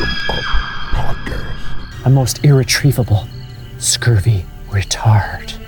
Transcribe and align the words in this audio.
Up 0.00 0.08
Podcast. 0.92 2.06
A 2.06 2.10
most 2.10 2.44
irretrievable, 2.44 3.26
scurvy 3.78 4.46
retard. 4.68 5.58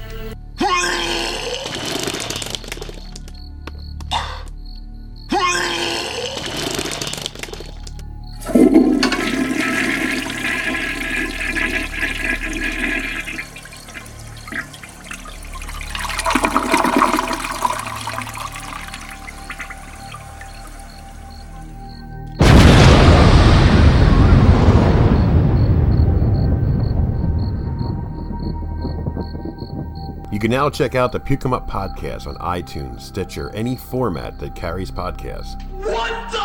Can 30.41 30.51
now 30.51 30.71
check 30.71 30.95
out 30.95 31.13
the 31.13 31.21
Puke 31.21 31.45
'em 31.45 31.53
Up 31.53 31.69
podcast 31.69 32.27
on 32.27 32.35
iTunes, 32.37 33.03
Stitcher, 33.03 33.51
any 33.51 33.77
format 33.77 34.39
that 34.39 34.55
carries 34.55 34.91
podcasts. 34.91 35.61
What 35.73 36.31
the 36.31 36.39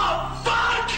fuck? 0.44 0.91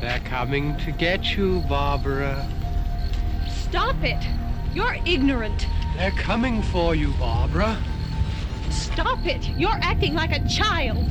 They're 0.00 0.18
coming 0.20 0.78
to 0.78 0.92
get 0.92 1.36
you, 1.36 1.60
Barbara. 1.68 2.48
Stop 3.50 4.02
it! 4.02 4.26
You're 4.72 4.96
ignorant. 5.04 5.66
They're 5.98 6.10
coming 6.12 6.62
for 6.62 6.94
you, 6.94 7.12
Barbara. 7.20 7.76
Stop 8.72 9.26
it! 9.26 9.46
You're 9.50 9.78
acting 9.82 10.14
like 10.14 10.32
a 10.32 10.48
child. 10.48 11.06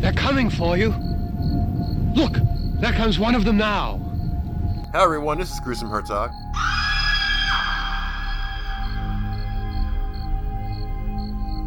They're 0.00 0.14
coming 0.14 0.48
for 0.48 0.78
you. 0.78 0.88
Look, 2.14 2.38
there 2.80 2.92
comes 2.92 3.18
one 3.18 3.34
of 3.34 3.44
them 3.44 3.58
now. 3.58 3.98
Hello, 4.92 5.04
everyone. 5.04 5.38
This 5.38 5.52
is 5.52 5.60
Gruesome 5.60 5.88
Herzog. 5.88 6.32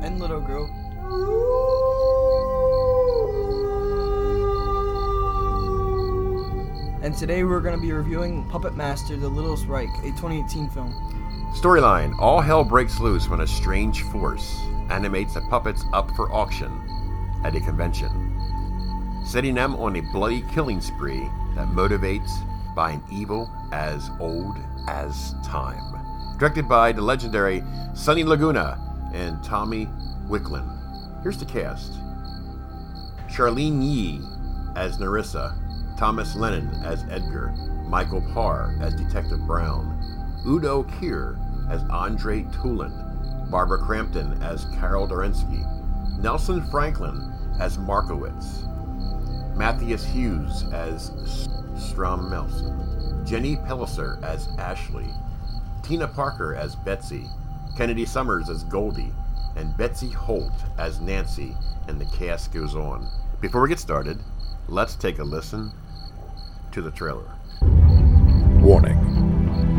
and 0.02 0.20
little 0.20 0.40
girl. 0.40 0.66
And 7.02 7.16
today 7.16 7.44
we're 7.44 7.60
going 7.60 7.76
to 7.76 7.82
be 7.82 7.92
reviewing 7.92 8.48
Puppet 8.50 8.76
Master: 8.76 9.16
The 9.16 9.28
Littlest 9.28 9.68
Reich, 9.68 9.90
a 10.00 10.12
2018 10.12 10.70
film. 10.70 10.92
Storyline 11.56 12.14
All 12.20 12.42
hell 12.42 12.64
breaks 12.64 13.00
loose 13.00 13.30
when 13.30 13.42
a 13.42 13.48
strange 13.48 14.02
force 14.04 14.60
animates 14.96 15.34
the 15.34 15.42
puppets 15.42 15.84
up 15.92 16.10
for 16.16 16.32
auction 16.32 16.72
at 17.44 17.54
a 17.54 17.60
convention, 17.60 18.10
setting 19.26 19.54
them 19.54 19.76
on 19.76 19.98
a 19.98 20.02
bloody 20.14 20.42
killing 20.54 20.80
spree 20.80 21.30
that 21.54 21.68
motivates 21.68 22.32
by 22.74 22.92
an 22.92 23.04
evil 23.12 23.52
as 23.74 24.10
old 24.22 24.56
as 24.88 25.36
time. 25.44 25.84
Directed 26.40 26.70
by 26.70 26.94
the 26.94 27.02
legendary 27.02 27.62
Sonny 27.94 28.24
Laguna 28.24 28.80
and 29.14 29.44
Tommy 29.44 29.90
Wiklund. 30.30 30.72
Here's 31.24 31.38
the 31.38 31.46
cast 31.46 31.92
Charlyne 33.30 33.82
Yi 33.82 34.22
as 34.78 34.98
Nerissa, 34.98 35.58
Thomas 35.98 36.38
Lennon 36.38 36.70
as 36.86 37.04
Edgar, 37.10 37.54
Michael 37.90 38.22
Paré 38.22 38.82
as 38.82 38.96
Detective 38.96 39.46
Brown, 39.46 40.42
Udo 40.48 40.84
Kier 40.84 41.38
as 41.70 41.84
Andre 41.90 42.44
Toulon, 42.62 43.05
Barbara 43.50 43.80
Crampton 43.80 44.42
as 44.42 44.66
Carol 44.80 45.08
Doreski, 45.08 45.64
Nelson 46.20 46.62
Franklin 46.70 47.34
as 47.60 47.78
Markowitz, 47.78 48.64
Matthias 49.56 50.06
Hues 50.06 50.64
as 50.74 51.12
Strom 51.78 52.30
Jenny 53.26 53.56
Pellicer 53.56 54.22
as 54.24 54.48
Ashley, 54.58 55.10
Tina 55.84 56.08
Parker 56.08 56.56
as 56.56 56.76
Betsy, 56.76 57.26
Kennedy 57.78 58.06
Summers 58.06 58.50
as 58.50 58.64
Goldie, 58.64 59.12
and 59.56 59.76
Betsy 59.78 60.10
Holt 60.10 60.54
as 60.78 61.00
Nancy, 61.00 61.56
and 61.88 62.00
the 62.00 62.06
cast 62.06 62.54
goes 62.54 62.76
on. 62.76 63.08
Before 63.42 63.62
we 63.62 63.70
get 63.70 63.80
started, 63.80 64.20
let's 64.68 64.96
take 64.96 65.20
a 65.20 65.24
listen 65.24 65.72
to 66.72 66.82
the 66.82 66.92
trailer. 66.92 67.32
Warning. 68.62 69.05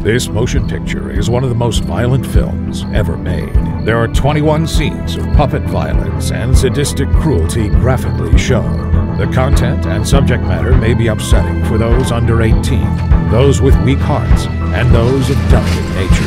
This 0.07 0.29
motion 0.29 0.69
picture 0.69 1.11
is 1.11 1.29
one 1.29 1.43
of 1.43 1.49
the 1.49 1.57
most 1.57 1.83
violent 1.83 2.25
films 2.25 2.85
ever 2.95 3.17
made. 3.17 3.53
There 3.85 3.99
are 3.99 4.07
21 4.07 4.65
scenes 4.69 5.17
of 5.17 5.25
puppet 5.33 5.63
violence 5.63 6.31
and 6.31 6.57
sadistic 6.57 7.09
cruelty 7.09 7.71
graphically 7.71 8.39
shown. 8.39 9.19
The 9.19 9.27
content 9.35 9.85
and 9.87 10.07
subject 10.07 10.45
matter 10.45 10.77
may 10.77 10.95
be 10.95 11.09
upsetting 11.09 11.65
for 11.65 11.77
those 11.77 12.13
under 12.13 12.43
18, 12.43 13.33
those 13.33 13.61
with 13.61 13.75
weak 13.83 13.99
hearts, 13.99 14.47
and 14.47 14.95
those 14.95 15.29
of 15.29 15.37
delicate 15.51 15.95
nature. 15.97 16.27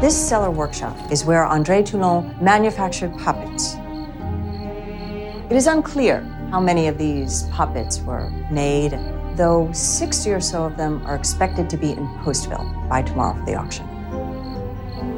This 0.00 0.16
cellar 0.16 0.52
workshop 0.52 0.96
is 1.10 1.24
where 1.24 1.42
Andre 1.42 1.82
Toulon 1.82 2.32
manufactured 2.40 3.12
puppets. 3.18 3.74
It 5.50 5.56
is 5.56 5.66
unclear 5.66 6.30
how 6.54 6.60
many 6.60 6.86
of 6.86 6.96
these 6.98 7.42
puppets 7.50 8.00
were 8.02 8.30
made, 8.48 8.96
though 9.34 9.68
60 9.72 10.30
or 10.30 10.40
so 10.40 10.62
of 10.62 10.76
them 10.76 11.04
are 11.04 11.16
expected 11.16 11.68
to 11.68 11.76
be 11.76 11.90
in 11.90 12.06
Postville 12.18 12.88
by 12.88 13.02
tomorrow 13.02 13.36
for 13.36 13.44
the 13.44 13.56
auction. 13.56 13.84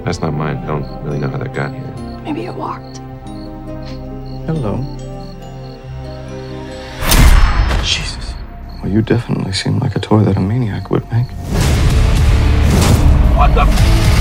That's 0.02 0.20
not 0.20 0.32
mine. 0.32 0.56
I 0.56 0.66
don't 0.66 1.04
really 1.04 1.18
know 1.18 1.28
how 1.28 1.36
that 1.36 1.52
got 1.52 1.74
here. 1.74 1.94
Maybe 2.22 2.46
it 2.46 2.54
walked. 2.54 2.96
Hello. 4.46 4.82
Jesus. 7.82 8.32
Well, 8.80 8.90
you 8.90 9.02
definitely 9.02 9.52
seem 9.52 9.78
like 9.78 9.94
a 9.94 10.00
toy 10.00 10.20
that 10.20 10.38
a 10.38 10.40
maniac 10.40 10.88
would 10.88 11.04
make. 11.12 11.26
What 13.36 13.54
the? 13.54 14.15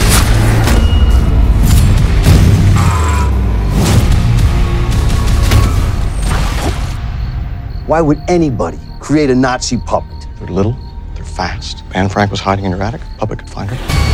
Why 7.87 8.01
would 8.01 8.19
anybody 8.27 8.79
create 8.99 9.29
a 9.29 9.35
Nazi 9.35 9.77
puppet? 9.77 10.27
They're 10.39 10.47
little, 10.47 10.75
they're 11.13 11.23
fast. 11.23 11.83
Anne 11.93 12.09
Frank 12.09 12.31
was 12.31 12.39
hiding 12.39 12.65
in 12.65 12.71
your 12.71 12.81
attic. 12.81 13.01
Puppet 13.19 13.37
could 13.37 13.49
find 13.49 13.69
her. 13.69 14.04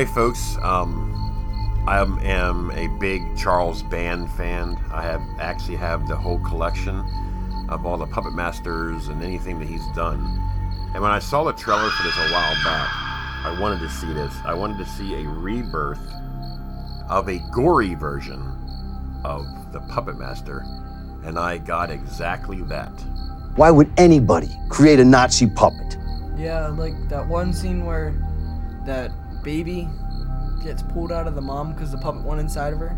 Right, 0.00 0.08
folks. 0.08 0.56
Um, 0.62 1.84
I 1.86 1.98
am, 1.98 2.18
am 2.20 2.70
a 2.70 2.86
big 2.98 3.36
Charles 3.36 3.82
Band 3.82 4.30
fan. 4.30 4.78
I 4.90 5.02
have 5.02 5.20
actually 5.38 5.76
have 5.76 6.08
the 6.08 6.16
whole 6.16 6.38
collection 6.38 7.04
of 7.68 7.84
all 7.84 7.98
the 7.98 8.06
Puppet 8.06 8.32
Masters 8.32 9.08
and 9.08 9.22
anything 9.22 9.58
that 9.58 9.68
he's 9.68 9.86
done. 9.94 10.20
And 10.94 11.02
when 11.02 11.10
I 11.10 11.18
saw 11.18 11.44
the 11.44 11.52
trailer 11.52 11.90
for 11.90 12.02
this 12.02 12.16
a 12.16 12.32
while 12.32 12.54
back, 12.64 12.88
I 13.44 13.54
wanted 13.60 13.80
to 13.80 13.90
see 13.90 14.10
this. 14.14 14.34
I 14.42 14.54
wanted 14.54 14.78
to 14.78 14.86
see 14.86 15.22
a 15.22 15.28
rebirth 15.28 16.14
of 17.10 17.28
a 17.28 17.38
gory 17.52 17.94
version 17.94 18.40
of 19.22 19.44
the 19.70 19.80
Puppet 19.80 20.18
Master, 20.18 20.64
and 21.24 21.38
I 21.38 21.58
got 21.58 21.90
exactly 21.90 22.62
that. 22.62 22.88
Why 23.56 23.70
would 23.70 23.92
anybody 23.98 24.48
create 24.70 24.98
a 24.98 25.04
Nazi 25.04 25.46
puppet? 25.46 25.98
Yeah, 26.38 26.68
like 26.68 26.94
that 27.10 27.26
one 27.26 27.52
scene 27.52 27.84
where 27.84 28.14
that 28.86 29.12
baby 29.42 29.88
gets 30.62 30.82
pulled 30.82 31.10
out 31.12 31.26
of 31.26 31.34
the 31.34 31.40
mom 31.40 31.72
because 31.72 31.90
the 31.90 31.98
puppet 31.98 32.22
went 32.22 32.40
inside 32.40 32.72
of 32.72 32.78
her. 32.80 32.96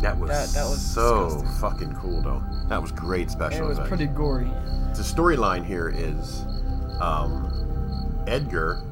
That 0.00 0.18
was, 0.18 0.30
That- 0.30 0.48
that 0.50 0.68
was 0.68 0.80
so 0.80 1.24
disgusting. 1.24 1.60
fucking 1.60 1.92
cool, 1.94 2.22
though. 2.22 2.42
That 2.68 2.80
was 2.82 2.90
great 2.92 3.22
And 3.22 3.30
special 3.30 3.66
it 3.66 3.68
was 3.68 3.78
effects. 3.78 3.88
pretty 3.88 4.06
gory. 4.06 4.50
the 4.94 5.02
storyline 5.02 5.64
here 5.64 5.88
is 5.94 6.44
um, 7.00 8.22
Edgar 8.26 8.82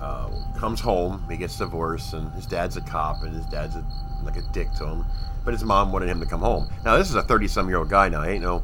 uh, 0.00 0.28
comes 0.58 0.80
home, 0.80 1.24
he 1.30 1.36
gets 1.36 1.56
divorced, 1.58 2.12
and 2.14 2.30
his 2.32 2.46
dad's 2.46 2.76
a 2.76 2.80
cop, 2.80 3.22
and 3.22 3.34
his 3.34 3.46
dad's 3.46 3.76
a, 3.76 3.84
like 4.22 4.36
a 4.36 4.42
dick 4.52 4.72
to 4.74 4.86
him. 4.86 5.04
But 5.44 5.52
his 5.54 5.64
mom 5.64 5.92
wanted 5.92 6.08
him 6.08 6.20
to 6.20 6.26
come 6.26 6.40
home. 6.40 6.68
Now 6.84 6.96
this 6.98 7.08
is 7.08 7.14
a 7.14 7.22
thirty-some-year-old 7.22 7.88
guy 7.88 8.08
now. 8.10 8.22
He 8.22 8.32
ain't 8.34 8.42
no. 8.42 8.62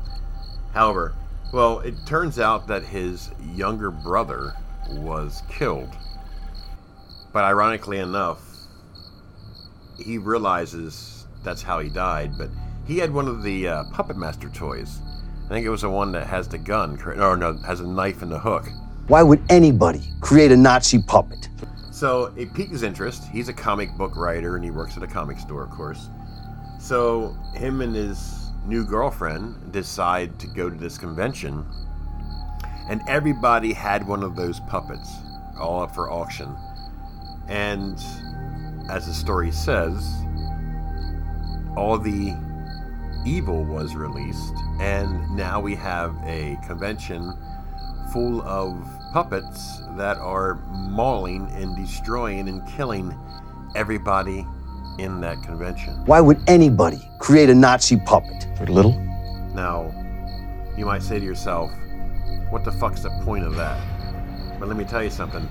However, 0.74 1.14
well, 1.52 1.80
it 1.80 1.94
turns 2.04 2.38
out 2.38 2.66
that 2.66 2.82
his 2.82 3.30
younger 3.54 3.90
brother 3.90 4.54
was 4.90 5.42
killed 5.48 5.88
But 7.34 7.42
ironically 7.42 7.98
enough, 7.98 8.40
he 9.98 10.18
realizes 10.18 11.26
that's 11.42 11.62
how 11.62 11.80
he 11.80 11.90
died. 11.90 12.38
But 12.38 12.48
he 12.86 12.98
had 12.98 13.12
one 13.12 13.26
of 13.26 13.42
the 13.42 13.66
uh, 13.66 13.84
Puppet 13.92 14.16
Master 14.16 14.48
toys. 14.50 15.00
I 15.46 15.48
think 15.48 15.66
it 15.66 15.68
was 15.68 15.82
the 15.82 15.90
one 15.90 16.12
that 16.12 16.28
has 16.28 16.46
the 16.46 16.58
gun, 16.58 16.96
or 17.02 17.36
no, 17.36 17.54
has 17.66 17.80
a 17.80 17.88
knife 17.88 18.22
and 18.22 18.30
the 18.30 18.38
hook. 18.38 18.68
Why 19.08 19.24
would 19.24 19.42
anybody 19.50 20.02
create 20.20 20.52
a 20.52 20.56
Nazi 20.56 21.02
puppet? 21.02 21.48
So 21.90 22.32
it 22.36 22.54
piqued 22.54 22.70
his 22.70 22.84
interest. 22.84 23.24
He's 23.32 23.48
a 23.48 23.52
comic 23.52 23.90
book 23.98 24.16
writer 24.16 24.54
and 24.54 24.64
he 24.64 24.70
works 24.70 24.96
at 24.96 25.02
a 25.02 25.06
comic 25.08 25.40
store, 25.40 25.64
of 25.64 25.70
course. 25.70 26.08
So 26.78 27.36
him 27.54 27.80
and 27.80 27.96
his 27.96 28.52
new 28.64 28.84
girlfriend 28.84 29.72
decide 29.72 30.38
to 30.38 30.46
go 30.46 30.70
to 30.70 30.76
this 30.76 30.98
convention, 30.98 31.66
and 32.88 33.02
everybody 33.08 33.72
had 33.72 34.06
one 34.06 34.22
of 34.22 34.36
those 34.36 34.60
puppets, 34.60 35.10
all 35.58 35.82
up 35.82 35.92
for 35.94 36.12
auction. 36.12 36.54
And 37.48 37.98
as 38.90 39.06
the 39.06 39.14
story 39.14 39.50
says, 39.50 40.12
all 41.76 41.98
the 41.98 42.34
evil 43.26 43.64
was 43.64 43.94
released, 43.94 44.54
and 44.80 45.36
now 45.36 45.60
we 45.60 45.74
have 45.74 46.14
a 46.24 46.58
convention 46.66 47.32
full 48.12 48.42
of 48.42 48.86
puppets 49.12 49.80
that 49.96 50.16
are 50.18 50.56
mauling 50.72 51.50
and 51.52 51.76
destroying 51.76 52.48
and 52.48 52.66
killing 52.68 53.16
everybody 53.74 54.46
in 54.98 55.20
that 55.20 55.42
convention. 55.42 55.94
Why 56.06 56.20
would 56.20 56.40
anybody 56.46 57.08
create 57.18 57.50
a 57.50 57.54
Nazi 57.54 57.96
puppet? 57.96 58.46
They're 58.56 58.66
little. 58.66 58.98
Now, 59.54 59.92
you 60.76 60.84
might 60.84 61.02
say 61.02 61.18
to 61.18 61.24
yourself, 61.24 61.72
what 62.50 62.64
the 62.64 62.72
fuck's 62.72 63.00
the 63.00 63.10
point 63.24 63.44
of 63.44 63.56
that? 63.56 63.80
But 64.60 64.68
let 64.68 64.76
me 64.76 64.84
tell 64.84 65.02
you 65.02 65.10
something. 65.10 65.48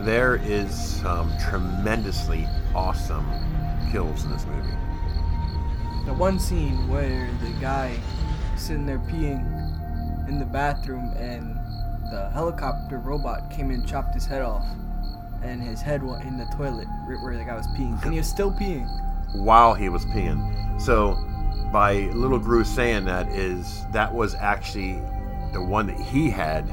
There 0.00 0.36
is 0.36 0.74
some 0.74 1.32
tremendously 1.38 2.46
awesome 2.74 3.26
kills 3.90 4.24
in 4.24 4.30
this 4.30 4.44
movie. 4.46 4.76
The 6.04 6.14
one 6.14 6.38
scene 6.38 6.86
where 6.88 7.30
the 7.42 7.50
guy 7.60 7.98
sitting 8.56 8.86
there 8.86 8.98
peeing 8.98 10.28
in 10.28 10.38
the 10.38 10.44
bathroom 10.44 11.12
and 11.16 11.56
the 12.10 12.30
helicopter 12.32 12.98
robot 12.98 13.50
came 13.50 13.70
and 13.70 13.86
chopped 13.86 14.14
his 14.14 14.26
head 14.26 14.42
off 14.42 14.66
and 15.42 15.62
his 15.62 15.80
head 15.80 16.02
went 16.02 16.24
in 16.24 16.36
the 16.36 16.44
toilet 16.56 16.86
right 17.08 17.20
where 17.22 17.36
the 17.36 17.44
guy 17.44 17.56
was 17.56 17.66
peeing 17.68 18.00
and 18.02 18.12
he 18.12 18.18
was 18.18 18.28
still 18.28 18.52
peeing 18.52 18.86
while 19.34 19.74
he 19.74 19.88
was 19.88 20.04
peeing. 20.06 20.80
So, 20.80 21.14
by 21.72 21.94
Little 22.14 22.38
Gru 22.38 22.64
saying 22.64 23.06
that 23.06 23.28
is 23.28 23.84
that 23.92 24.12
was 24.14 24.34
actually 24.34 25.00
the 25.52 25.62
one 25.62 25.86
that 25.86 25.98
he 25.98 26.30
had 26.30 26.66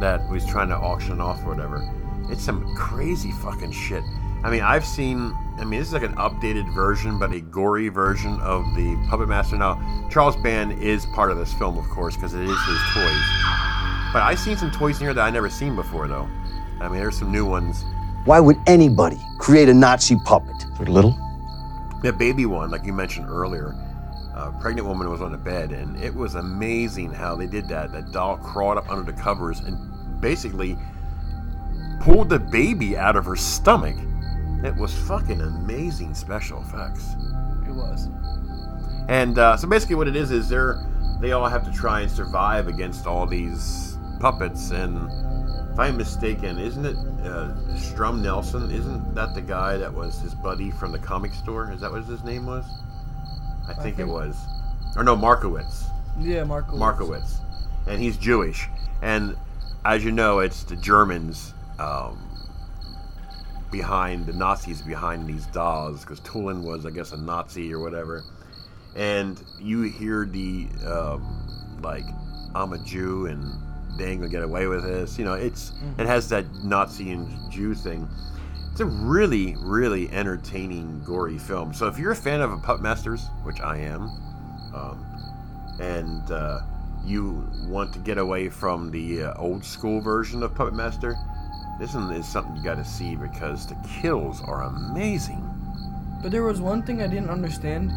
that 0.00 0.26
was 0.28 0.44
trying 0.46 0.68
to 0.68 0.76
auction 0.76 1.20
off 1.20 1.42
or 1.44 1.54
whatever. 1.54 1.88
It's 2.30 2.42
some 2.42 2.74
crazy 2.76 3.32
fucking 3.32 3.72
shit. 3.72 4.02
I 4.42 4.50
mean, 4.50 4.62
I've 4.62 4.84
seen. 4.84 5.34
I 5.58 5.64
mean, 5.64 5.80
this 5.80 5.88
is 5.88 5.94
like 5.94 6.02
an 6.02 6.14
updated 6.14 6.72
version, 6.74 7.18
but 7.18 7.32
a 7.32 7.40
gory 7.40 7.88
version 7.88 8.40
of 8.40 8.64
the 8.74 8.96
Puppet 9.10 9.28
Master. 9.28 9.56
Now, 9.56 9.78
Charles 10.10 10.36
Band 10.36 10.80
is 10.82 11.04
part 11.06 11.30
of 11.30 11.36
this 11.36 11.52
film, 11.52 11.76
of 11.76 11.84
course, 11.90 12.16
because 12.16 12.32
it 12.32 12.42
is 12.42 12.48
his 12.48 12.80
toys. 12.94 13.24
But 14.12 14.22
I've 14.22 14.38
seen 14.38 14.56
some 14.56 14.70
toys 14.70 14.98
in 14.98 15.06
here 15.06 15.14
that 15.14 15.22
I 15.22 15.30
never 15.30 15.50
seen 15.50 15.76
before, 15.76 16.08
though. 16.08 16.28
I 16.80 16.88
mean, 16.88 16.98
there's 17.00 17.18
some 17.18 17.30
new 17.30 17.44
ones. 17.44 17.84
Why 18.24 18.40
would 18.40 18.56
anybody 18.66 19.18
create 19.38 19.68
a 19.68 19.74
Nazi 19.74 20.16
puppet? 20.24 20.64
They're 20.78 20.86
little. 20.86 21.18
The 22.02 22.12
baby 22.12 22.46
one, 22.46 22.70
like 22.70 22.84
you 22.84 22.94
mentioned 22.94 23.28
earlier, 23.28 23.74
a 24.34 24.50
pregnant 24.60 24.88
woman 24.88 25.10
was 25.10 25.20
on 25.20 25.32
the 25.32 25.38
bed, 25.38 25.72
and 25.72 26.02
it 26.02 26.14
was 26.14 26.34
amazing 26.34 27.12
how 27.12 27.36
they 27.36 27.46
did 27.46 27.68
that. 27.68 27.92
That 27.92 28.12
doll 28.12 28.38
crawled 28.38 28.78
up 28.78 28.90
under 28.90 29.04
the 29.10 29.18
covers 29.20 29.60
and 29.60 29.76
basically 30.20 30.78
pulled 32.00 32.28
the 32.28 32.38
baby 32.38 32.96
out 32.96 33.16
of 33.16 33.24
her 33.24 33.36
stomach. 33.36 33.96
It 34.64 34.74
was 34.76 34.92
fucking 35.06 35.40
amazing 35.40 36.14
special 36.14 36.60
effects. 36.62 37.04
it 37.66 37.72
was 37.72 38.08
And 39.08 39.38
uh, 39.38 39.56
so 39.56 39.68
basically, 39.68 39.96
what 39.96 40.08
it 40.08 40.16
is 40.16 40.30
is 40.30 40.48
they're 40.48 40.78
they 41.20 41.32
all 41.32 41.46
have 41.48 41.64
to 41.66 41.72
try 41.72 42.00
and 42.00 42.10
survive 42.10 42.66
against 42.66 43.06
all 43.06 43.26
these 43.26 43.98
puppets. 44.20 44.70
And 44.70 45.10
if 45.72 45.78
I'm 45.78 45.96
mistaken, 45.98 46.58
isn't 46.58 46.84
it 46.86 46.96
uh, 47.26 47.76
Strom 47.76 48.22
Nelson? 48.22 48.70
Isn't 48.70 49.14
that 49.14 49.34
the 49.34 49.42
guy 49.42 49.76
that 49.76 49.92
was 49.92 50.18
his 50.20 50.34
buddy 50.34 50.70
from 50.70 50.92
the 50.92 50.98
comic 50.98 51.34
store? 51.34 51.70
Is 51.72 51.80
that 51.82 51.90
what 51.92 52.04
his 52.04 52.24
name 52.24 52.46
was? 52.46 52.64
I 53.68 53.74
think, 53.74 53.94
it 53.94 54.04
think- 54.04 54.08
was. 54.10 54.36
Or 54.96 55.04
no, 55.04 55.14
Markowitz. 55.14 55.84
yeah 56.18 56.42
Marco 56.42 56.76
Markowitz, 56.76 57.38
and 57.86 58.00
he's 58.02 58.16
Jewish. 58.16 58.66
And 59.02 59.36
as 59.84 60.04
you 60.04 60.10
know, 60.10 60.40
it's 60.40 60.64
the 60.64 60.74
Germans 60.76 61.54
um, 61.80 62.18
behind 63.70 64.26
the 64.26 64.32
Nazis 64.32 64.82
behind 64.82 65.26
these 65.26 65.46
dolls 65.46 66.00
because 66.00 66.20
Toulon 66.20 66.62
was, 66.62 66.84
I 66.86 66.90
guess, 66.90 67.12
a 67.12 67.16
Nazi 67.16 67.72
or 67.72 67.80
whatever. 67.80 68.24
And 68.96 69.42
you 69.60 69.82
hear 69.82 70.26
the 70.26 70.68
um, 70.86 71.78
like, 71.82 72.04
I'm 72.54 72.72
a 72.72 72.78
Jew 72.78 73.26
and 73.26 73.44
they 73.98 74.06
ain't 74.06 74.20
gonna 74.20 74.30
get 74.30 74.42
away 74.42 74.66
with 74.66 74.82
this. 74.82 75.18
You 75.18 75.24
know, 75.24 75.34
it's 75.34 75.72
it 75.98 76.06
has 76.06 76.28
that 76.30 76.44
Nazi 76.64 77.12
and 77.12 77.50
Jew 77.50 77.74
thing. 77.74 78.08
It's 78.72 78.80
a 78.80 78.84
really, 78.84 79.56
really 79.58 80.08
entertaining, 80.10 81.02
gory 81.04 81.38
film. 81.38 81.74
So 81.74 81.86
if 81.86 81.98
you're 81.98 82.12
a 82.12 82.16
fan 82.16 82.40
of 82.40 82.50
Puppet 82.62 82.82
Masters, 82.82 83.26
which 83.42 83.60
I 83.60 83.78
am, 83.78 84.02
um, 84.74 85.06
and 85.80 86.30
uh, 86.30 86.60
you 87.04 87.46
want 87.66 87.92
to 87.94 87.98
get 87.98 88.18
away 88.18 88.48
from 88.48 88.90
the 88.90 89.24
uh, 89.24 89.34
old 89.34 89.64
school 89.64 90.00
version 90.00 90.42
of 90.42 90.54
Puppet 90.54 90.74
Master, 90.74 91.16
this 91.80 91.94
one 91.94 92.12
is 92.12 92.26
something 92.26 92.54
you 92.54 92.62
got 92.62 92.76
to 92.76 92.84
see 92.84 93.16
because 93.16 93.66
the 93.66 93.74
kills 94.02 94.42
are 94.42 94.64
amazing. 94.64 95.42
But 96.22 96.30
there 96.30 96.42
was 96.42 96.60
one 96.60 96.82
thing 96.82 97.00
I 97.00 97.06
didn't 97.06 97.30
understand. 97.30 97.90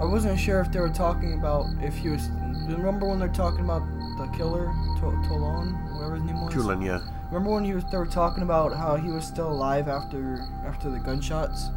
I 0.00 0.04
wasn't 0.04 0.38
sure 0.38 0.60
if 0.60 0.70
they 0.70 0.78
were 0.78 0.88
talking 0.88 1.34
about 1.34 1.66
if 1.82 1.96
he 1.96 2.08
was. 2.08 2.28
Remember 2.68 3.08
when 3.08 3.18
they're 3.18 3.28
talking 3.28 3.64
about 3.64 3.82
the 4.18 4.28
killer, 4.36 4.66
to- 5.00 5.28
Toulon, 5.28 5.72
whatever 5.94 6.14
his 6.14 6.24
name 6.24 6.40
was. 6.40 6.54
Toulon, 6.54 6.80
yeah. 6.80 7.00
Remember 7.32 7.50
when 7.50 7.64
he 7.64 7.74
was, 7.74 7.84
they 7.90 7.98
were 7.98 8.06
talking 8.06 8.44
about 8.44 8.72
how 8.76 8.94
he 8.94 9.10
was 9.10 9.24
still 9.24 9.50
alive 9.50 9.88
after 9.88 10.46
after 10.64 10.88
the 10.88 11.00
gunshots? 11.00 11.70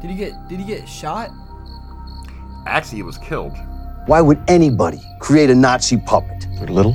Did 0.00 0.10
he 0.10 0.16
get 0.16 0.48
Did 0.48 0.60
he 0.60 0.64
get 0.64 0.88
shot? 0.88 1.30
Actually, 2.66 2.98
he 2.98 3.02
was 3.02 3.18
killed 3.18 3.56
Why 4.06 4.20
would 4.20 4.40
anybody 4.46 5.00
create 5.18 5.50
a 5.50 5.54
Nazi 5.54 5.96
puppet? 5.96 6.46
They're 6.58 6.68
little. 6.68 6.94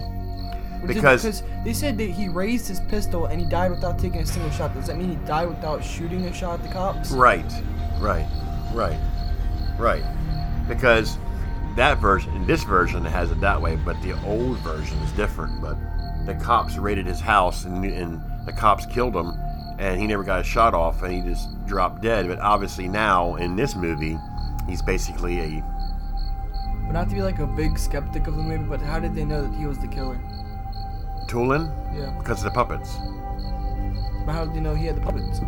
Because- 0.88 1.24
because 1.24 1.44
they 1.64 1.74
said 1.74 1.98
that 2.00 2.10
he 2.10 2.28
raised 2.28 2.68
his 2.68 2.80
pistol 2.80 3.28
and 3.28 3.40
he 3.40 3.48
died 3.48 3.72
without 3.72 4.00
taking 4.00 4.22
a 4.22 4.26
single 4.26 4.52
shot. 4.52 4.74
Does 4.74 4.88
that 4.88 4.98
mean 4.98 5.10
he 5.10 5.26
died 5.28 5.48
without 5.48 5.84
shooting 5.84 6.26
a 6.26 6.34
shot 6.34 6.60
at 6.60 6.66
the 6.66 6.74
cops? 6.74 7.12
Right, 7.12 7.52
right, 8.00 8.28
right, 8.74 9.00
right. 9.78 10.04
Because 10.68 11.18
that 11.76 12.00
version, 12.00 12.46
this 12.48 12.64
version 12.64 13.06
has 13.06 13.32
it 13.32 13.40
that 13.42 13.62
way, 13.62 13.76
but 13.76 14.02
the 14.02 14.14
old 14.26 14.58
version 14.60 14.98
is 15.00 15.12
different. 15.12 15.62
But 15.62 15.78
the 16.26 16.36
cops 16.36 16.78
raided 16.78 17.06
his 17.06 17.20
house 17.20 17.66
and, 17.66 17.86
and 17.86 18.22
the 18.46 18.54
cops 18.54 18.86
killed 18.88 19.16
him, 19.16 19.34
and 19.78 20.00
he 20.00 20.08
never 20.08 20.24
got 20.24 20.40
a 20.40 20.44
shot 20.44 20.74
off, 20.74 21.04
and 21.04 21.14
he 21.14 21.22
just 21.22 21.50
dropped 21.68 22.02
dead. 22.02 22.28
But 22.28 22.40
obviously 22.40 22.88
now 22.88 23.36
in 23.36 23.56
this 23.56 23.76
movie, 23.76 24.18
he's 24.68 24.82
basically 24.82 25.40
a 25.40 25.64
But 26.88 26.94
not 26.94 27.10
to 27.10 27.16
be 27.16 27.22
like 27.22 27.40
a 27.40 27.48
big 27.48 27.78
skeptic 27.78 28.28
of 28.28 28.36
the 28.36 28.42
movie, 28.42 28.64
but 28.64 28.82
how 28.82 29.00
did 29.00 29.14
they 29.14 29.26
know 29.26 29.44
that 29.44 29.56
he 29.56 29.66
was 29.66 29.78
the 29.78 29.88
killer? 29.88 30.20
Toulon 31.32 31.72
Yeah. 31.96 32.12
because 32.20 32.40
of 32.40 32.46
the 32.46 32.52
puppets. 32.52 32.98
But 34.26 34.34
how 34.34 34.46
did 34.46 34.56
you 34.56 34.62
know 34.62 34.76
he 34.76 34.86
had 34.86 34.98
the 34.98 35.02
puppets? 35.02 35.40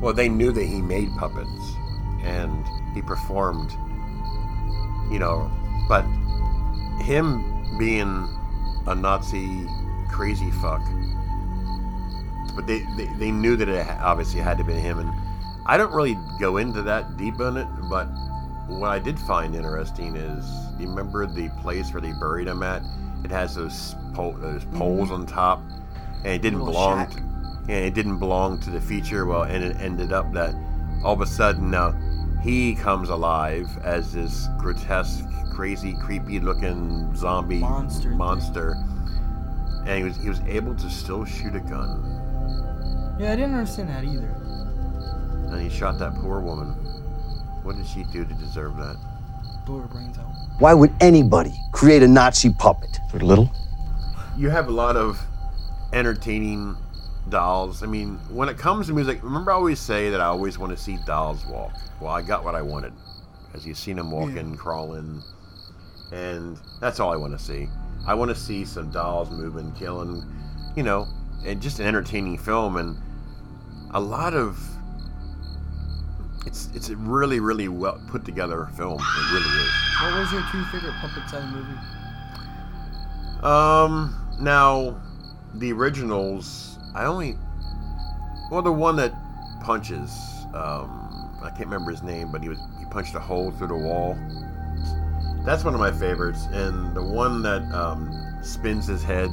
Well, 0.00 0.14
they 0.14 0.28
knew 0.28 0.52
that 0.52 0.64
he 0.64 0.80
made 0.80 1.08
puppets 1.16 1.74
and 2.22 2.64
he 2.94 3.02
performed, 3.02 3.72
you 5.10 5.18
know, 5.18 5.50
but 5.88 6.02
him 7.02 7.42
being 7.78 8.28
a 8.86 8.94
Nazi 8.94 9.66
crazy 10.10 10.50
fuck, 10.62 10.82
but 12.54 12.66
they, 12.68 12.86
they, 12.96 13.06
they 13.18 13.30
knew 13.32 13.56
that 13.56 13.68
it 13.68 13.84
obviously 14.00 14.40
had 14.40 14.56
to 14.58 14.64
be 14.64 14.74
him. 14.74 15.00
And 15.00 15.10
I 15.66 15.76
don't 15.76 15.92
really 15.92 16.16
go 16.38 16.58
into 16.58 16.82
that 16.82 17.16
deep 17.16 17.40
on 17.40 17.56
it, 17.56 17.66
but 17.90 18.04
what 18.68 18.90
I 18.90 19.00
did 19.00 19.18
find 19.18 19.54
interesting 19.56 20.14
is 20.14 20.46
you 20.78 20.86
remember 20.88 21.26
the 21.26 21.48
place 21.60 21.92
where 21.92 22.00
they 22.00 22.12
buried 22.12 22.46
him 22.46 22.62
at? 22.62 22.82
It 23.24 23.30
has 23.32 23.56
those, 23.56 23.96
pole, 24.14 24.32
those 24.32 24.64
poles 24.66 25.08
mm-hmm. 25.10 25.22
on 25.22 25.26
top, 25.26 25.62
and 26.18 26.26
it 26.26 26.42
didn't 26.42 26.64
belong 26.64 27.06
to 27.10 27.18
and 27.66 27.84
it 27.84 27.94
didn't 27.94 28.18
belong 28.18 28.60
to 28.60 28.70
the 28.70 28.80
feature. 28.80 29.26
Well, 29.26 29.42
and 29.42 29.64
it 29.64 29.76
ended 29.80 30.12
up 30.12 30.32
that 30.32 30.54
all 31.02 31.14
of 31.14 31.20
a 31.20 31.26
sudden 31.26 31.70
now 31.70 31.92
he 32.42 32.74
comes 32.74 33.08
alive 33.08 33.68
as 33.82 34.12
this 34.12 34.48
grotesque, 34.58 35.24
crazy, 35.50 35.94
creepy-looking 35.94 37.16
zombie 37.16 37.58
Monster 37.58 38.10
thing. 38.10 38.18
monster, 38.18 38.76
and 39.86 39.98
he 39.98 40.04
was 40.04 40.16
he 40.16 40.28
was 40.28 40.40
able 40.42 40.74
to 40.74 40.90
still 40.90 41.24
shoot 41.24 41.54
a 41.54 41.60
gun, 41.60 43.16
Yeah, 43.18 43.32
I 43.32 43.36
didn't 43.36 43.54
understand 43.54 43.88
that 43.88 44.04
either. 44.04 44.28
and 45.50 45.60
he 45.60 45.70
shot 45.70 45.98
that 45.98 46.14
poor 46.16 46.40
woman. 46.40 46.74
What 47.62 47.76
did 47.76 47.86
she 47.86 48.04
do 48.04 48.26
to 48.26 48.34
deserve 48.34 48.76
that? 48.76 48.96
Blew 49.64 49.80
her 49.80 49.86
brains 49.86 50.18
out. 50.18 50.26
Why 50.58 50.74
would 50.74 50.92
anybody 51.00 51.54
create 51.72 52.02
a 52.02 52.08
Nazi 52.08 52.50
puppet? 52.50 52.98
They're 53.10 53.20
little. 53.20 53.50
You 54.36 54.50
have 54.50 54.68
a 54.68 54.72
lot 54.72 54.96
of 54.96 55.20
entertaining 55.92 56.76
dolls. 57.28 57.82
I 57.82 57.86
mean, 57.86 58.16
when 58.28 58.48
it 58.48 58.58
comes 58.58 58.88
to 58.88 58.92
music, 58.92 59.22
remember 59.22 59.50
I 59.52 59.54
always 59.54 59.78
say 59.80 60.10
that 60.10 60.20
I 60.20 60.24
always 60.26 60.58
want 60.58 60.76
to 60.76 60.82
see 60.82 60.98
dolls 61.06 61.46
walk. 61.46 61.72
Well, 62.00 62.10
I 62.12 62.22
got 62.22 62.44
what 62.44 62.54
I 62.54 62.62
wanted. 62.62 62.92
As 63.54 63.64
you've 63.66 63.78
seen 63.78 63.96
them 63.96 64.10
walking, 64.10 64.50
Yeah. 64.50 64.56
crawling, 64.56 65.22
and 66.12 66.58
that's 66.80 66.98
all 66.98 67.12
I 67.12 67.16
want 67.16 67.38
to 67.38 67.44
see. 67.44 67.68
I 68.06 68.14
want 68.14 68.28
to 68.30 68.34
see 68.34 68.64
some 68.64 68.90
dolls 68.90 69.30
moving, 69.30 69.70
killing, 69.72 70.24
you 70.74 70.82
know, 70.82 71.06
and 71.46 71.62
just 71.62 71.78
an 71.78 71.86
entertaining 71.86 72.36
film 72.36 72.76
and 72.76 72.96
a 73.92 74.00
lot 74.00 74.34
of. 74.34 74.58
It's 76.46 76.68
it's 76.74 76.90
a 76.90 76.96
really 76.96 77.38
really 77.40 77.68
well 77.68 78.00
put 78.10 78.24
together 78.24 78.68
film. 78.76 79.00
It 79.00 79.32
really 79.32 79.46
is. 79.62 79.70
What 80.02 80.18
was 80.18 80.32
your 80.32 80.42
two 80.50 80.64
favorite 80.64 80.94
puppets 81.00 81.32
of 81.32 81.40
the 81.42 81.48
movie? 81.48 81.78
Um, 83.42 84.14
now, 84.38 85.00
the 85.54 85.72
originals, 85.72 86.78
I 86.94 87.04
only, 87.04 87.36
well, 88.50 88.62
the 88.62 88.72
one 88.72 88.96
that 88.96 89.14
punches, 89.62 90.10
um, 90.54 91.30
I 91.42 91.50
can't 91.50 91.66
remember 91.66 91.90
his 91.90 92.02
name, 92.02 92.32
but 92.32 92.42
he 92.42 92.48
was 92.48 92.58
he 92.78 92.84
punched 92.86 93.14
a 93.14 93.20
hole 93.20 93.50
through 93.52 93.68
the 93.68 93.76
wall. 93.76 94.18
That's 95.44 95.62
one 95.62 95.74
of 95.74 95.80
my 95.80 95.92
favorites, 95.92 96.46
and 96.52 96.94
the 96.94 97.02
one 97.02 97.42
that 97.42 97.62
um, 97.72 98.10
spins 98.42 98.86
his 98.86 99.02
head 99.02 99.30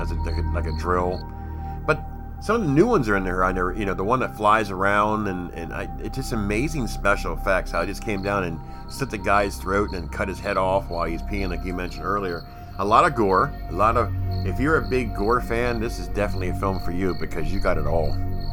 as 0.00 0.10
a, 0.10 0.14
like, 0.14 0.36
a, 0.36 0.40
like 0.54 0.66
a 0.66 0.76
drill. 0.78 1.22
But 1.86 2.02
some 2.40 2.56
of 2.56 2.62
the 2.62 2.72
new 2.72 2.86
ones 2.86 3.08
are 3.08 3.16
in 3.16 3.24
there. 3.24 3.44
I 3.44 3.52
never, 3.52 3.74
you 3.74 3.84
know, 3.84 3.94
the 3.94 4.04
one 4.04 4.20
that 4.20 4.36
flies 4.36 4.70
around, 4.70 5.26
and 5.26 5.50
and 5.52 5.72
I, 5.72 5.88
it's 5.98 6.16
just 6.16 6.32
amazing 6.32 6.86
special 6.86 7.34
effects. 7.34 7.72
How 7.72 7.80
I 7.80 7.86
just 7.86 8.02
came 8.02 8.22
down 8.22 8.44
and 8.44 8.60
slit 8.88 9.10
the 9.10 9.18
guy's 9.18 9.56
throat 9.56 9.92
and 9.92 10.10
cut 10.10 10.28
his 10.28 10.40
head 10.40 10.56
off 10.56 10.88
while 10.88 11.04
he's 11.04 11.22
peeing, 11.22 11.50
like 11.50 11.64
you 11.64 11.74
mentioned 11.74 12.04
earlier. 12.04 12.44
A 12.80 12.84
lot 12.84 13.04
of 13.04 13.16
gore, 13.16 13.52
a 13.70 13.72
lot 13.72 13.96
of. 13.96 14.14
If 14.46 14.60
you're 14.60 14.76
a 14.76 14.88
big 14.88 15.14
gore 15.14 15.40
fan, 15.40 15.80
this 15.80 15.98
is 15.98 16.06
definitely 16.08 16.50
a 16.50 16.54
film 16.54 16.78
for 16.78 16.92
you 16.92 17.14
because 17.18 17.52
you 17.52 17.58
got 17.58 17.76
it 17.76 17.86
all. 17.86 18.12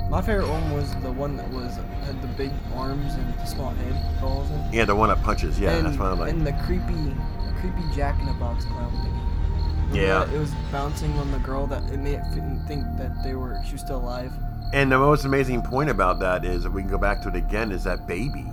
My 0.10 0.20
favorite 0.22 0.48
one 0.48 0.74
was 0.74 0.96
the 1.02 1.12
one 1.12 1.38
that 1.38 1.48
was 1.52 1.76
had 2.06 2.20
the 2.24 2.28
big 2.30 2.52
arms 2.74 3.14
and 3.14 3.34
the 3.36 3.46
small 3.46 3.70
head 3.70 4.22
balls 4.22 4.50
in. 4.50 4.74
Yeah, 4.74 4.86
the 4.86 4.96
one 4.96 5.10
that 5.10 5.22
punches. 5.22 5.60
Yeah, 5.60 5.74
and, 5.74 5.86
that's 5.86 5.98
what 5.98 6.12
I'm 6.12 6.20
like. 6.20 6.32
And 6.32 6.46
the 6.46 6.54
creepy, 6.66 7.16
creepy 7.60 7.84
Jack 7.96 8.20
in 8.20 8.26
the 8.26 8.34
Box 8.34 8.66
clown 8.66 8.92
thingy. 8.94 9.96
Yeah. 9.96 10.32
It 10.34 10.40
was 10.40 10.52
bouncing 10.72 11.12
on 11.14 11.32
the 11.32 11.40
girl 11.40 11.68
that 11.68 11.84
it 11.92 11.98
made 12.00 12.16
it 12.16 12.68
think 12.68 12.84
that 12.98 13.24
they 13.24 13.36
were 13.36 13.62
she 13.64 13.74
was 13.74 13.82
still 13.82 13.98
alive. 13.98 14.32
And 14.74 14.92
the 14.92 14.98
most 14.98 15.26
amazing 15.26 15.62
point 15.62 15.92
about 15.92 16.20
that 16.20 16.44
is, 16.46 16.66
if 16.66 16.72
we 16.72 16.82
can 16.82 16.90
go 16.90 16.98
back 16.98 17.22
to 17.22 17.30
it 17.30 17.36
again, 17.36 17.72
is 17.72 17.84
that 17.84 18.08
baby. 18.08 18.48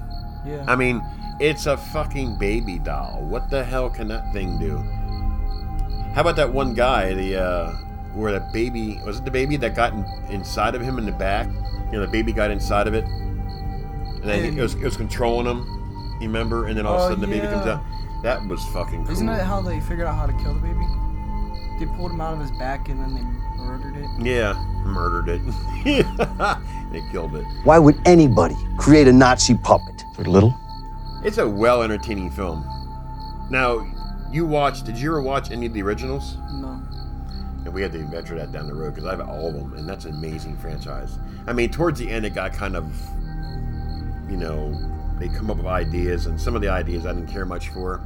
Yeah. 0.45 0.65
I 0.69 0.77
mean, 0.77 1.03
it's 1.41 1.65
a 1.65 1.79
fucking 1.79 2.37
baby 2.37 2.79
doll. 2.79 3.23
What 3.23 3.49
the 3.49 3.65
hell 3.65 3.89
can 3.89 4.09
that 4.09 4.31
thing 4.35 4.59
do? 4.59 4.85
How 6.15 6.21
about 6.21 6.37
that 6.37 6.53
one 6.53 6.75
guy, 6.75 7.15
the 7.15 7.37
uh, 7.43 7.73
where 8.15 8.33
the 8.33 8.41
baby 8.53 9.01
was 9.05 9.19
it 9.19 9.25
the 9.25 9.31
baby 9.31 9.57
that 9.59 9.75
got 9.75 9.93
in, 9.95 10.05
inside 10.31 10.75
of 10.75 10.83
him 10.83 10.99
in 10.99 11.07
the 11.07 11.13
back? 11.13 11.47
You 11.87 11.93
know, 11.99 12.01
the 12.03 12.09
baby 12.13 12.33
got 12.33 12.51
inside 12.51 12.87
of 12.87 12.95
it, 12.95 13.05
and 13.05 14.23
then 14.25 14.45
And- 14.45 14.59
it, 14.59 14.63
was, 14.63 14.75
it 14.75 14.83
was 14.85 14.97
controlling 14.97 15.47
him. 15.47 15.67
You 16.21 16.29
remember? 16.29 16.67
And 16.67 16.77
then 16.79 16.87
all 16.87 16.95
of 16.95 17.01
a 17.01 17.05
Oh, 17.05 17.09
sudden 17.09 17.21
the 17.21 17.27
baby 17.27 17.47
comes 17.49 17.67
out. 17.67 17.83
That 18.23 18.47
was 18.47 18.65
fucking 18.67 19.05
cool. 19.05 19.13
Isn't 19.13 19.27
that 19.27 19.45
how 19.45 19.61
they 19.61 19.81
figured 19.81 20.07
out 20.07 20.15
how 20.15 20.27
to 20.27 20.33
kill 20.35 20.55
the 20.55 20.61
baby? 20.61 20.87
They 21.81 21.87
pulled 21.97 22.13
him 22.13 22.21
out 22.21 22.35
of 22.35 22.41
his 22.41 22.53
back 22.53 22.89
and 22.89 23.01
then 23.01 23.15
they 23.17 23.23
murdered 23.63 23.97
it. 23.97 24.09
Yeah, 24.25 24.53
murdered 24.85 25.29
it. 25.29 25.43
they 26.93 27.03
killed 27.11 27.35
it. 27.35 27.45
Why 27.65 27.79
would 27.81 28.01
anybody 28.07 28.57
create 28.79 29.09
a 29.09 29.13
Nazi 29.13 29.57
puppet? 29.57 30.05
They're 30.17 30.27
little. 30.27 30.55
It's 31.25 31.39
a 31.39 31.49
well 31.49 31.83
entertaining 31.83 32.31
film. 32.31 32.65
Now, 33.51 33.85
you 34.33 34.47
watched? 34.47 34.85
Did 34.85 34.99
you 34.99 35.11
ever 35.11 35.23
watch 35.23 35.51
any 35.51 35.67
of 35.67 35.73
the 35.73 35.83
originals? 35.83 36.37
No. 36.53 36.81
And 37.65 37.73
we 37.73 37.83
had 37.83 37.93
to 37.93 38.05
venture 38.07 38.37
that 38.37 38.51
down 38.51 38.67
the 38.67 38.75
road 38.75 38.95
because 38.95 39.07
I 39.07 39.11
have 39.11 39.29
all 39.29 39.49
of 39.49 39.55
them, 39.55 39.75
and 39.75 39.89
that's 39.89 40.05
an 40.05 40.15
amazing 40.15 40.57
franchise. 40.57 41.19
I 41.47 41.53
mean, 41.53 41.71
towards 41.71 41.99
the 41.99 42.11
end, 42.11 42.27
it 42.27 42.35
got 42.35 42.53
kind 42.53 42.77
of, 42.77 42.93
you 44.29 44.37
know, 44.37 44.75
they 45.19 45.29
come 45.29 45.51
up 45.51 45.59
with 45.59 45.67
ideas, 45.67 46.27
and 46.27 46.41
some 46.41 46.57
of 46.57 46.63
the 46.63 46.69
ideas 46.69 47.07
I 47.07 47.13
didn't 47.13 47.31
care 47.31 47.45
much 47.45 47.69
for. 47.69 48.01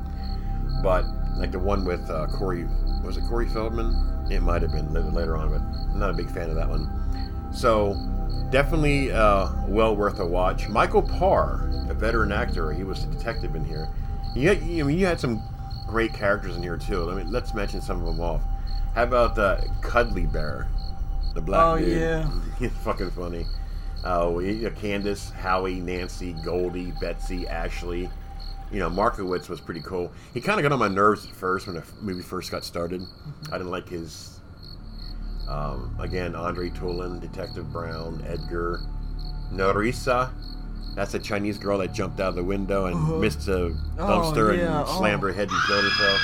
But 0.83 1.05
like 1.37 1.53
the 1.53 1.59
one 1.59 1.85
with 1.85 2.09
uh, 2.11 2.27
Corey, 2.27 2.67
was 3.05 3.17
it 3.17 3.25
Corey 3.29 3.49
Feldman? 3.49 4.29
It 4.31 4.43
might 4.43 4.63
have 4.63 4.73
been 4.73 4.93
later, 4.93 5.11
later 5.11 5.37
on, 5.37 5.51
but 5.51 5.61
I'm 5.61 5.99
not 5.99 6.11
a 6.11 6.15
big 6.15 6.31
fan 6.31 6.51
of 6.51 6.57
that 6.57 6.69
one. 6.69 6.91
So 7.53 7.97
definitely 8.51 9.13
uh, 9.13 9.49
well 9.67 9.97
worth 9.97 10.19
a 10.19 10.27
watch. 10.27 10.69
Michael 10.69 11.03
Paré, 11.03 11.89
a 11.89 11.95
veteran 11.95 12.33
actor, 12.33 12.73
he 12.73 12.85
was 12.85 13.05
a 13.05 13.07
detective 13.07 13.55
in 13.55 13.65
here. 13.65 13.89
You, 14.35 14.49
had, 14.49 14.63
you, 14.63 14.85
I 14.85 14.87
mean, 14.87 14.99
you 14.99 15.07
had 15.07 15.21
some 15.21 15.43
great 15.87 16.13
characters 16.13 16.57
in 16.57 16.63
here 16.63 16.77
too. 16.77 17.03
Let 17.05 17.17
me 17.25 17.31
let's 17.31 17.55
mention 17.55 17.81
some 17.81 18.01
of 18.01 18.07
them 18.07 18.21
off. 18.21 18.43
How 18.95 19.03
about 19.05 19.35
the 19.35 19.69
Cuddly 19.83 20.27
Bear, 20.27 20.69
the 21.35 21.41
black 21.41 21.65
Oh, 21.65 21.79
dude? 21.79 22.01
yeah. 22.01 22.31
he's 22.59 22.73
fucking 22.85 23.11
funny. 23.11 23.47
Oh, 24.05 24.41
uh, 24.41 24.71
Candace, 24.71 25.31
Howie, 25.31 25.81
Nancy, 25.81 26.35
Goldie, 26.45 26.93
Betsy, 27.01 27.47
Ashley. 27.49 28.09
You 28.73 28.79
know, 28.81 28.89
Markowitz 28.91 29.49
was 29.49 29.61
pretty 29.61 29.81
cool. 29.81 30.13
He 30.35 30.41
kind 30.41 30.59
of 30.59 30.63
got 30.63 30.73
on 30.73 30.79
my 30.79 30.89
nerves 30.89 31.25
at 31.27 31.33
first 31.37 31.67
when 31.67 31.77
the 31.77 31.85
movie 32.03 32.23
first 32.23 32.51
got 32.51 32.65
started. 32.65 33.03
I 33.49 33.59
didn't 33.59 33.71
like 33.71 33.89
his. 33.89 34.41
Um, 35.49 35.97
again, 36.01 36.35
Andre 36.35 36.71
Toulon, 36.71 37.21
Detective 37.21 37.73
Brown, 37.73 38.25
Edgar, 38.27 38.81
Norisa. 39.53 40.31
That's 40.97 41.15
a 41.15 41.19
Chinese 41.21 41.59
girl 41.59 41.79
that 41.79 41.93
jumped 41.93 42.19
out 42.19 42.31
of 42.31 42.35
the 42.35 42.43
window 42.43 42.87
and 42.87 42.97
Uh-huh. 42.97 43.19
missed 43.19 43.47
a 43.49 43.67
Oh, 43.67 43.73
dumpster 43.99 44.57
yeah, 44.57 44.81
and 44.81 44.89
oh. 44.89 44.99
slammed 44.99 45.23
her 45.23 45.33
head 45.33 45.49
and 45.51 45.63
killed 45.69 45.85
herself. 45.85 46.21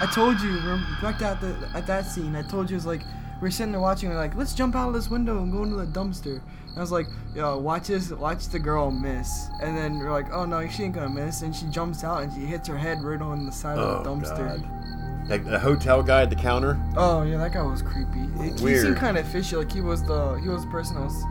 I 0.00 0.08
told 0.12 0.40
you, 0.40 0.58
back 1.00 1.22
at 1.22 1.40
the 1.40 1.54
at 1.74 1.86
that 1.86 2.06
scene, 2.06 2.34
I 2.34 2.42
told 2.42 2.68
you 2.70 2.74
it 2.74 2.78
was 2.78 2.86
like 2.86 3.02
we're 3.40 3.50
sitting 3.50 3.72
there 3.72 3.80
watching, 3.80 4.08
we're 4.08 4.16
like, 4.16 4.34
let's 4.34 4.54
jump 4.54 4.74
out 4.74 4.88
of 4.88 4.94
this 4.94 5.10
window 5.10 5.42
and 5.42 5.52
go 5.52 5.62
into 5.64 5.76
the 5.76 5.86
dumpster. 5.86 6.40
And 6.68 6.78
I 6.78 6.80
was 6.80 6.90
like, 6.90 7.06
yo, 7.34 7.58
watch 7.58 7.88
this, 7.88 8.10
watch 8.10 8.48
the 8.48 8.58
girl 8.58 8.90
miss. 8.90 9.48
And 9.62 9.76
then 9.76 9.98
we're 9.98 10.10
like, 10.10 10.32
oh 10.32 10.44
no, 10.46 10.66
she 10.68 10.84
ain't 10.84 10.94
gonna 10.94 11.08
miss. 11.10 11.42
And 11.42 11.54
she 11.54 11.66
jumps 11.66 12.02
out 12.02 12.22
and 12.22 12.32
she 12.32 12.40
hits 12.40 12.66
her 12.68 12.78
head 12.78 13.02
right 13.04 13.20
on 13.20 13.44
the 13.46 13.52
side 13.52 13.78
Oh, 13.78 13.82
of 13.82 14.04
the 14.04 14.10
dumpster. 14.10 14.58
God. 14.60 15.28
Like 15.28 15.44
the 15.44 15.58
hotel 15.58 16.02
guy 16.02 16.22
at 16.22 16.30
the 16.30 16.36
counter. 16.36 16.78
Oh 16.96 17.22
yeah, 17.22 17.36
that 17.38 17.52
guy 17.52 17.62
was 17.62 17.82
creepy. 17.82 18.28
It, 18.40 18.58
he 18.60 18.78
seemed 18.78 18.96
kind 18.96 19.16
of 19.18 19.26
fishy, 19.28 19.56
like 19.56 19.72
he 19.72 19.80
was 19.80 20.02
the 20.02 20.34
he 20.42 20.48
was 20.48 20.64
the 20.64 20.70
person 20.70 20.96
that 20.96 21.02
was 21.04 21.24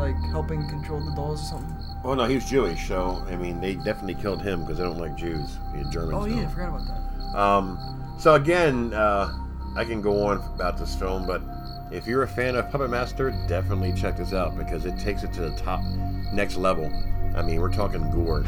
like 0.00 0.16
helping 0.30 0.66
control 0.68 1.00
the 1.00 1.12
dolls 1.12 1.42
or 1.42 1.44
something. 1.44 1.76
Oh 2.02 2.14
no, 2.14 2.24
he 2.24 2.34
was 2.34 2.46
Jewish, 2.46 2.88
so 2.88 3.22
I 3.28 3.36
mean 3.36 3.60
they 3.60 3.74
definitely 3.74 4.14
killed 4.14 4.42
him 4.42 4.62
because 4.62 4.78
they 4.78 4.84
don't 4.84 4.98
like 4.98 5.14
Jews. 5.14 5.58
The 5.74 5.84
Germans. 5.90 6.14
Oh 6.14 6.24
yeah, 6.24 6.42
I 6.42 6.46
forgot 6.46 6.68
about 6.70 6.86
that. 6.86 7.38
Um, 7.38 8.16
so 8.18 8.34
again, 8.34 8.92
uh, 8.94 9.32
I 9.76 9.84
can 9.84 10.02
go 10.02 10.26
on 10.26 10.38
about 10.54 10.78
this 10.78 10.94
film, 10.94 11.26
but 11.26 11.42
if 11.92 12.06
you're 12.06 12.22
a 12.22 12.28
fan 12.28 12.56
of 12.56 12.70
Puppet 12.70 12.90
Master, 12.90 13.30
definitely 13.46 13.92
check 13.92 14.16
this 14.16 14.32
out 14.32 14.56
because 14.56 14.86
it 14.86 14.98
takes 14.98 15.22
it 15.22 15.32
to 15.34 15.42
the 15.42 15.56
top, 15.56 15.82
next 16.32 16.56
level. 16.56 16.90
I 17.36 17.42
mean, 17.42 17.60
we're 17.60 17.72
talking 17.72 18.10
gore. 18.10 18.44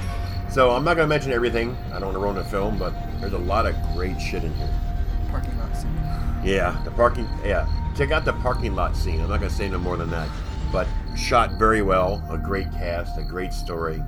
So 0.51 0.71
I'm 0.71 0.85
not 0.85 0.97
gonna 0.97 1.09
mention 1.09 1.33
everything. 1.33 1.77
I 1.93 2.01
don't 2.01 2.13
want 2.13 2.15
to 2.15 2.21
ruin 2.21 2.35
the 2.37 2.45
film, 2.45 2.79
but 2.79 2.93
there's 3.21 3.33
a 3.33 3.39
lot 3.39 3.67
of 3.67 3.75
great 3.95 4.21
shit 4.21 4.45
in 4.45 4.55
here. 4.55 4.71
Parking 5.31 5.57
lot 5.59 5.77
scene. 5.77 5.95
Yeah, 6.45 6.81
the 6.85 6.91
parking. 6.91 7.29
Yeah, 7.45 7.67
check 7.97 8.11
out 8.11 8.25
the 8.25 8.33
parking 8.35 8.75
lot 8.75 8.97
scene. 8.97 9.21
I'm 9.21 9.29
not 9.29 9.41
gonna 9.41 9.51
say 9.51 9.69
no 9.69 9.79
more 9.79 9.97
than 9.97 10.11
that, 10.11 10.29
but 10.73 10.89
shot 11.17 11.53
very 11.59 11.83
well. 11.83 12.25
A 12.31 12.39
great 12.39 12.73
cast, 12.73 13.19
a 13.19 13.23
great 13.23 13.53
story. 13.53 14.03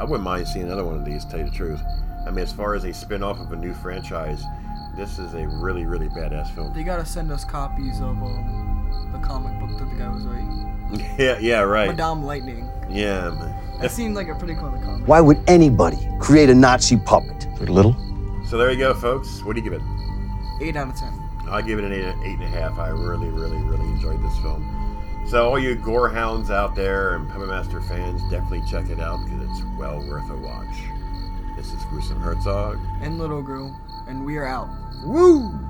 I 0.00 0.04
wouldn't 0.04 0.22
mind 0.24 0.48
seeing 0.48 0.64
another 0.64 0.84
one 0.84 0.94
of 0.96 1.04
these. 1.04 1.24
To 1.24 1.30
tell 1.30 1.40
you 1.40 1.46
the 1.46 1.56
truth, 1.56 1.80
I 2.26 2.30
mean, 2.30 2.38
as 2.38 2.52
far 2.52 2.74
as 2.74 2.84
a 2.84 2.92
spin-off 2.92 3.38
of 3.38 3.52
a 3.52 3.56
new 3.56 3.74
franchise, 3.74 4.42
this 4.96 5.18
is 5.18 5.34
a 5.34 5.46
really, 5.46 5.84
really 5.86 6.08
badass 6.08 6.52
film. 6.54 6.72
They 6.74 6.82
gotta 6.82 7.04
send 7.06 7.30
us 7.30 7.44
copies 7.44 8.00
of 8.00 8.20
um, 8.22 9.10
the 9.12 9.18
comic 9.26 9.58
book 9.60 9.78
that 9.78 9.90
the 9.90 9.96
guy 9.96 10.08
was 10.08 10.24
writing. 10.24 10.64
Yeah, 11.18 11.38
yeah, 11.38 11.60
right. 11.60 11.86
Madame 11.88 12.24
Lightning. 12.24 12.66
Yeah, 12.88 13.28
man. 13.28 13.78
That 13.78 13.90
seemed 13.90 14.14
like 14.16 14.28
a 14.28 14.34
pretty 14.34 14.54
cool 14.54 14.70
comic. 14.70 15.06
Why 15.06 15.20
would 15.20 15.38
anybody 15.46 15.98
create 16.18 16.48
a 16.48 16.54
Nazi 16.54 16.96
puppet? 16.96 17.46
They're 17.58 17.66
little. 17.66 17.94
So 18.48 18.56
there 18.56 18.70
you 18.72 18.78
go, 18.78 18.94
folks. 18.94 19.42
What 19.42 19.54
do 19.54 19.60
you 19.60 19.70
give 19.70 19.78
it? 19.78 19.82
Eight 20.62 20.76
out 20.76 20.88
of 20.88 20.96
ten. 20.96 21.12
I 21.50 21.60
give 21.60 21.78
it 21.78 21.84
an 21.84 21.92
eight, 21.92 22.06
eight 22.24 22.38
and 22.38 22.44
a 22.44 22.48
half. 22.48 22.78
I 22.78 22.88
really, 22.88 23.28
really, 23.28 23.58
really 23.58 23.84
enjoyed 23.84 24.22
this 24.22 24.34
film. 24.38 24.87
So 25.28 25.46
all 25.46 25.58
you 25.58 25.74
gore 25.74 26.08
hounds 26.08 26.50
out 26.50 26.74
there 26.74 27.14
and 27.14 27.28
Puppet 27.28 27.48
Master 27.48 27.82
fans, 27.82 28.22
definitely 28.30 28.62
check 28.62 28.88
it 28.88 28.98
out 28.98 29.22
because 29.24 29.42
it's 29.50 29.62
well 29.76 29.98
worth 30.08 30.30
a 30.30 30.36
watch. 30.38 30.84
This 31.54 31.70
is 31.74 31.84
Gruesome 31.90 32.18
Herzog. 32.18 32.78
And 33.02 33.18
Little 33.18 33.42
Girl, 33.42 33.78
and 34.06 34.24
we 34.24 34.38
are 34.38 34.46
out. 34.46 34.70
Woo! 35.04 35.67